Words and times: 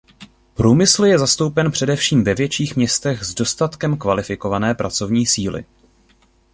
Průmysl 0.53 1.05
je 1.05 1.19
zastoupen 1.19 1.71
především 1.71 2.23
ve 2.23 2.33
větších 2.35 2.75
městech 2.75 3.23
s 3.23 3.33
dostatkem 3.33 3.97
kvalifikované 3.97 4.75
pracovní 4.75 5.25
síly. 5.25 5.65